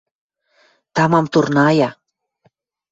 Тамам 0.95 1.25
турная. 1.33 1.89